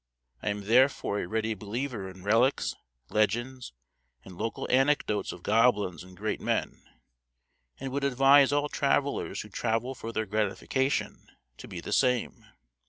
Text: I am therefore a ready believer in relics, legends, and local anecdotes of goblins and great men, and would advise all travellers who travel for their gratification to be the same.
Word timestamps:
I 0.41 0.49
am 0.49 0.61
therefore 0.63 1.19
a 1.19 1.27
ready 1.27 1.53
believer 1.53 2.09
in 2.09 2.23
relics, 2.23 2.73
legends, 3.11 3.71
and 4.25 4.35
local 4.35 4.67
anecdotes 4.71 5.31
of 5.31 5.43
goblins 5.43 6.03
and 6.03 6.17
great 6.17 6.41
men, 6.41 6.81
and 7.79 7.91
would 7.91 8.03
advise 8.03 8.51
all 8.51 8.67
travellers 8.67 9.41
who 9.41 9.49
travel 9.49 9.93
for 9.93 10.11
their 10.11 10.25
gratification 10.25 11.27
to 11.59 11.67
be 11.67 11.81
the 11.81 11.93
same. 11.93 12.47